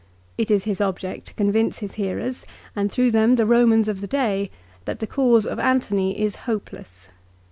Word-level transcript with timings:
It 0.35 0.49
is 0.49 0.63
his 0.63 0.81
object 0.81 1.27
to 1.27 1.33
convince 1.35 1.77
his 1.77 1.91
hearers, 1.91 2.43
and 2.75 2.91
through 2.91 3.11
them 3.11 3.35
the 3.35 3.45
Romans 3.45 3.87
of 3.87 4.01
the 4.01 4.07
day, 4.07 4.49
that 4.85 4.97
the 4.97 5.05
cause 5.05 5.45
of 5.45 5.59
Antony 5.59 6.19
is 6.19 6.35
hopeless. 6.49 7.09